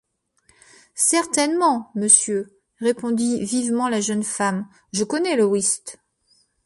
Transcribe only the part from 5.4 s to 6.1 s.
whist.